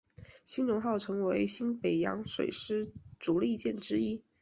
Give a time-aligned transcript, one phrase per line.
[0.43, 4.23] 海容号成为新北洋水师主力舰之一。